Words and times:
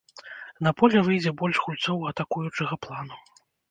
На 0.67 0.71
поле 0.79 1.03
выйдзе 1.09 1.35
больш 1.43 1.61
гульцоў 1.69 2.05
атакуючага 2.15 2.75
плану. 2.87 3.25